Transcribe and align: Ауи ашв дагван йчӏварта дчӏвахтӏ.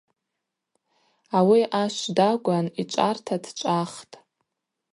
Ауи 1.37 1.61
ашв 1.81 2.03
дагван 2.15 2.65
йчӏварта 2.81 3.35
дчӏвахтӏ. 3.43 4.15